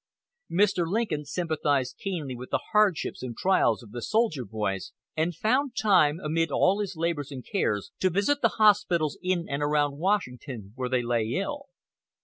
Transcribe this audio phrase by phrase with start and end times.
[0.51, 0.87] Mr.
[0.87, 6.19] Lincoln sympathized keenly with the hardships and trials of the soldier boys, and found time,
[6.19, 10.89] amid all his labors and cares, to visit the hospitals in and around Washington where
[10.89, 11.67] they lay ill.